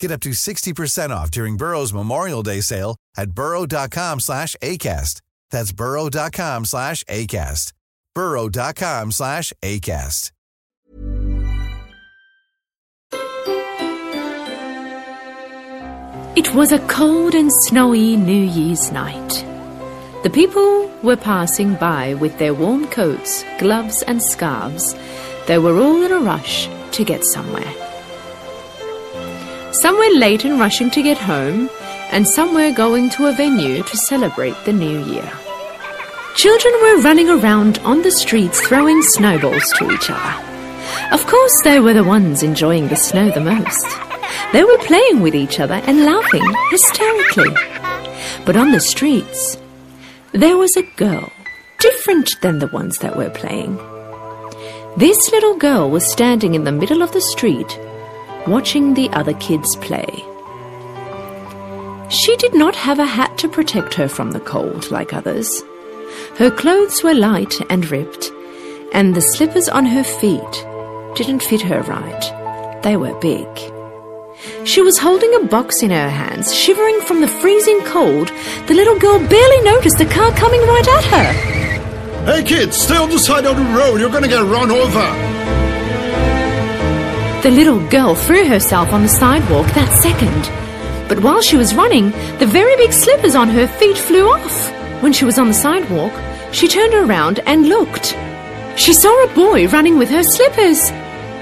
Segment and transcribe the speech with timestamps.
[0.00, 5.20] Get up to 60% off during Burrow's Memorial Day sale at burrow.com slash ACAST.
[5.50, 7.72] That's burrow.com slash ACAST.
[8.14, 10.32] burrow.com slash ACAST.
[16.36, 19.44] It was a cold and snowy New Year's night.
[20.22, 24.94] The people were passing by with their warm coats, gloves, and scarves.
[25.48, 27.72] They were all in a rush to get somewhere.
[29.82, 31.70] Some were late and rushing to get home,
[32.10, 35.32] and some were going to a venue to celebrate the new year.
[36.34, 41.14] Children were running around on the streets throwing snowballs to each other.
[41.14, 43.86] Of course, they were the ones enjoying the snow the most.
[44.52, 47.54] They were playing with each other and laughing hysterically.
[48.44, 49.58] But on the streets,
[50.32, 51.30] there was a girl,
[51.78, 53.76] different than the ones that were playing.
[54.96, 57.78] This little girl was standing in the middle of the street
[58.50, 60.24] watching the other kids play.
[62.10, 65.62] She did not have a hat to protect her from the cold like others.
[66.38, 68.30] Her clothes were light and ripped,
[68.92, 70.66] and the slippers on her feet
[71.16, 72.82] didn't fit her right.
[72.82, 73.48] They were big.
[74.64, 78.28] She was holding a box in her hands, shivering from the freezing cold.
[78.68, 81.32] The little girl barely noticed the car coming right at her.
[82.32, 85.37] Hey kids, stay on the side of the road, you're gonna get run over!
[87.42, 91.08] The little girl threw herself on the sidewalk that second.
[91.08, 92.10] But while she was running,
[92.40, 94.72] the very big slippers on her feet flew off.
[95.02, 96.12] When she was on the sidewalk,
[96.52, 98.16] she turned around and looked.
[98.76, 100.90] She saw a boy running with her slippers.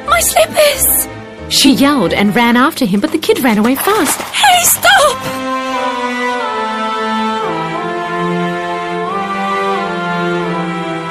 [0.07, 1.09] My slippers!
[1.49, 4.21] She yelled and ran after him, but the kid ran away fast.
[4.21, 5.17] Hey, stop!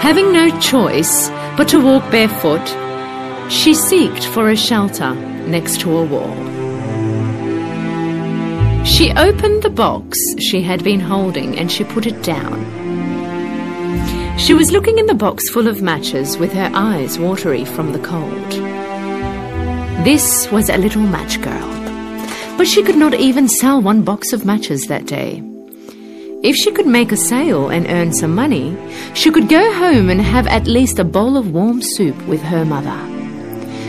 [0.02, 2.85] Having no choice but to walk barefoot,
[3.50, 5.14] she seeked for a shelter
[5.48, 6.36] next to a wall.
[8.86, 12.64] She opened the box she had been holding and she put it down.
[14.38, 18.00] She was looking in the box full of matches with her eyes watery from the
[18.00, 18.52] cold.
[20.06, 21.68] This was a little match girl,
[22.58, 25.42] but she could not even sell one box of matches that day.
[26.44, 28.78] If she could make a sale and earn some money,
[29.16, 32.66] she could go home and have at least a bowl of warm soup with her
[32.66, 33.15] mother.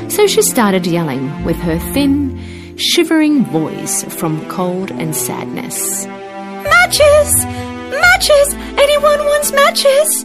[0.09, 6.07] So she started yelling with her thin, shivering voice from cold and sadness.
[6.07, 7.45] Matches!
[7.91, 8.55] Matches!
[8.79, 10.25] Anyone wants matches?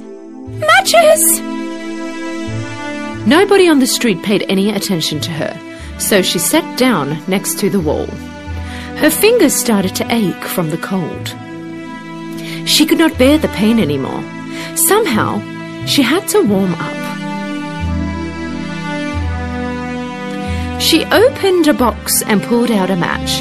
[0.59, 1.41] Matches!
[3.27, 7.69] Nobody on the street paid any attention to her, so she sat down next to
[7.69, 8.07] the wall.
[8.97, 11.35] Her fingers started to ache from the cold.
[12.67, 14.23] She could not bear the pain anymore.
[14.75, 15.39] Somehow,
[15.85, 17.00] she had to warm up.
[20.91, 23.39] She opened a box and pulled out a match.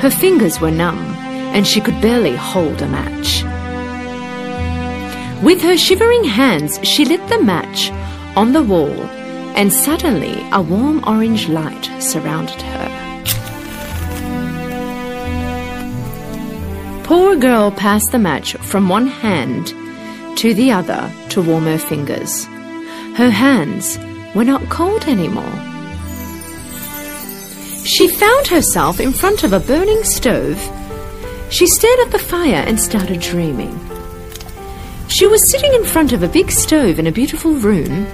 [0.00, 1.00] Her fingers were numb,
[1.52, 3.42] and she could barely hold a match.
[5.42, 7.90] With her shivering hands, she lit the match
[8.36, 8.94] on the wall,
[9.58, 12.88] and suddenly a warm orange light surrounded her.
[17.02, 19.74] Poor girl passed the match from one hand
[20.38, 22.44] to the other to warm her fingers.
[23.16, 23.98] Her hands
[24.36, 25.71] were not cold anymore.
[27.84, 30.58] She found herself in front of a burning stove.
[31.50, 33.78] She stared at the fire and started dreaming.
[35.08, 38.06] She was sitting in front of a big stove in a beautiful room,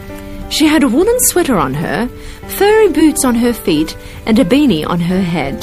[0.51, 2.09] She had a woolen sweater on her,
[2.49, 5.63] furry boots on her feet, and a beanie on her head.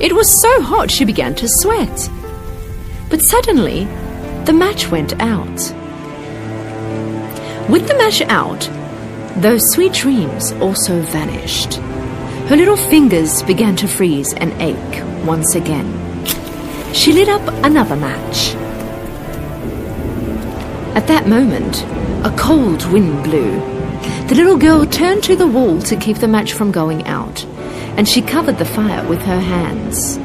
[0.00, 2.10] It was so hot she began to sweat.
[3.08, 3.84] But suddenly,
[4.46, 5.60] the match went out.
[7.70, 8.68] With the match out,
[9.40, 11.78] those sweet dreams also vanished.
[12.52, 15.88] Her little fingers began to freeze and ache once again.
[16.92, 18.54] She lit up another match.
[20.94, 21.82] At that moment,
[22.26, 23.52] a cold wind blew.
[24.28, 27.42] The little girl turned to the wall to keep the match from going out,
[27.96, 30.18] and she covered the fire with her hands.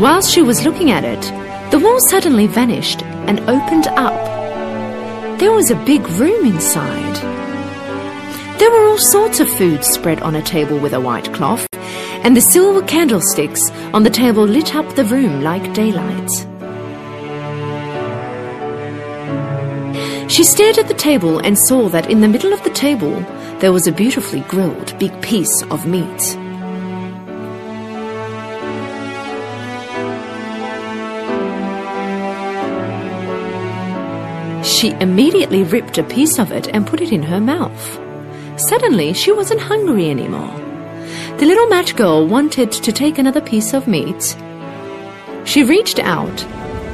[0.00, 5.38] Whilst she was looking at it, the wall suddenly vanished and opened up.
[5.38, 7.45] There was a big room inside.
[8.58, 11.66] There were all sorts of food spread on a table with a white cloth,
[12.24, 16.30] and the silver candlesticks on the table lit up the room like daylight.
[20.30, 23.20] She stared at the table and saw that in the middle of the table
[23.60, 26.22] there was a beautifully grilled big piece of meat.
[34.64, 38.05] She immediately ripped a piece of it and put it in her mouth.
[38.56, 40.54] Suddenly, she wasn't hungry anymore.
[41.38, 44.36] The little match girl wanted to take another piece of meat.
[45.44, 46.46] She reached out,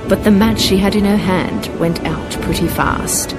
[0.08, 3.36] but the match she had in her hand went out pretty fast.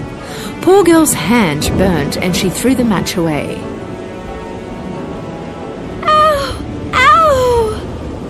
[0.62, 3.62] Poor girl's hand burned and she threw the match away.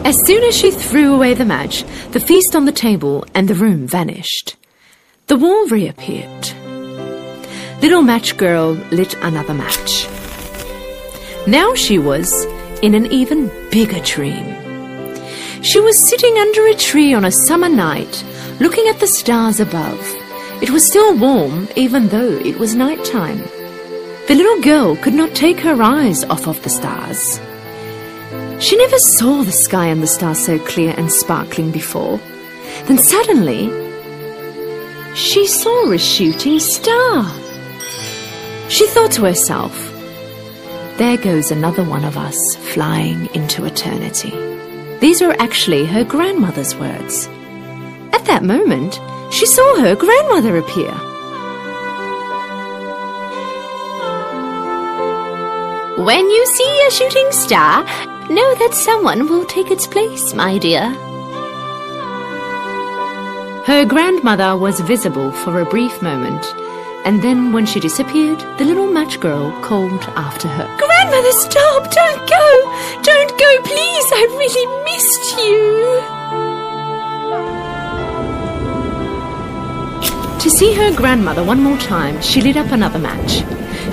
[0.06, 3.56] As soon as she threw away the match, the feast on the table and the
[3.56, 4.58] room vanished.
[5.28, 6.63] The wall reappeared.
[7.84, 10.08] Little Match Girl lit another match.
[11.46, 12.46] Now she was
[12.82, 14.46] in an even bigger dream.
[15.62, 18.24] She was sitting under a tree on a summer night,
[18.62, 20.00] looking at the stars above.
[20.62, 23.40] It was still warm, even though it was night time.
[24.30, 27.38] The little girl could not take her eyes off of the stars.
[28.64, 32.18] She never saw the sky and the stars so clear and sparkling before.
[32.86, 33.68] Then suddenly,
[35.16, 37.43] she saw a shooting star.
[38.74, 39.72] She thought to herself,
[40.98, 44.32] there goes another one of us flying into eternity.
[45.00, 47.28] These were actually her grandmother's words.
[48.14, 49.00] At that moment,
[49.32, 50.92] she saw her grandmother appear.
[56.04, 57.84] When you see a shooting star,
[58.32, 60.90] know that someone will take its place, my dear.
[63.68, 66.44] Her grandmother was visible for a brief moment,
[67.06, 70.66] and then when she disappeared, the little match girl called after her.
[70.78, 71.92] Grandmother, stop!
[71.92, 72.48] Don't go!
[73.04, 74.08] Don't go, please!
[74.14, 76.24] I really missed you!
[80.40, 83.44] To see her grandmother one more time, she lit up another match.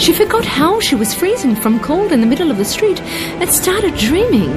[0.00, 3.50] She forgot how she was freezing from cold in the middle of the street and
[3.50, 4.50] started dreaming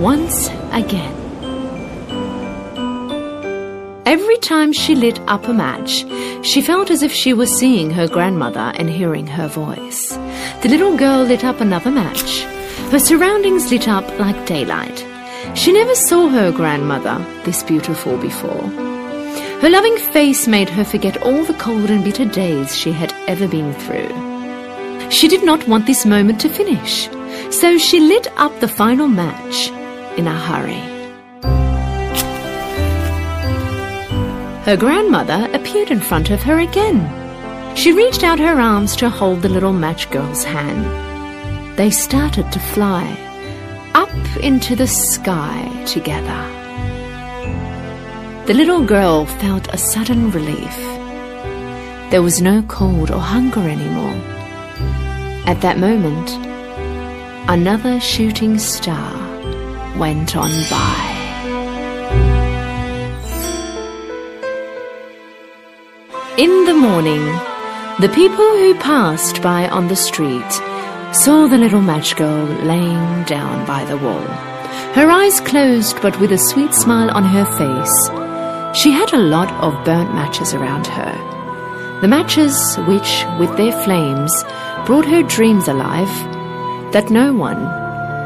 [0.00, 1.21] once again.
[4.12, 6.04] Every time she lit up a match,
[6.44, 10.10] she felt as if she was seeing her grandmother and hearing her voice.
[10.60, 12.42] The little girl lit up another match.
[12.92, 14.98] Her surroundings lit up like daylight.
[15.54, 18.68] She never saw her grandmother this beautiful before.
[19.62, 23.48] Her loving face made her forget all the cold and bitter days she had ever
[23.48, 24.12] been through.
[25.10, 27.08] She did not want this moment to finish,
[27.50, 29.70] so she lit up the final match
[30.18, 30.91] in a hurry.
[34.64, 37.00] Her grandmother appeared in front of her again.
[37.74, 41.76] She reached out her arms to hold the little match girl's hand.
[41.76, 43.04] They started to fly
[43.94, 46.42] up into the sky together.
[48.46, 50.76] The little girl felt a sudden relief.
[52.12, 54.14] There was no cold or hunger anymore.
[55.44, 56.30] At that moment,
[57.50, 59.12] another shooting star
[59.98, 61.11] went on by.
[66.38, 67.22] In the morning,
[68.00, 70.50] the people who passed by on the street
[71.12, 74.24] saw the little match girl laying down by the wall.
[74.94, 78.08] Her eyes closed, but with a sweet smile on her face.
[78.80, 81.12] She had a lot of burnt matches around her.
[82.00, 84.32] The matches which, with their flames,
[84.86, 86.08] brought her dreams alive
[86.92, 87.60] that no one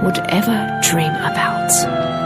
[0.04, 2.25] would ever dream about.